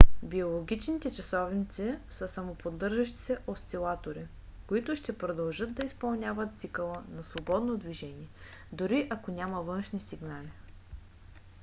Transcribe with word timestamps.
биологичните 0.23 1.11
часовници 1.11 1.95
са 2.09 2.27
самоподдържащи 2.27 3.17
се 3.17 3.37
осцилатори 3.47 4.27
които 4.67 4.95
ще 4.95 5.17
продължат 5.17 5.73
да 5.73 5.85
изпълняват 5.85 6.49
цикъла 6.59 7.03
на 7.11 7.23
свободно 7.23 7.77
движение 7.77 8.27
дори 8.71 9.07
ако 9.11 9.31
няма 9.31 9.61
външни 9.61 9.99
сигнали 9.99 10.49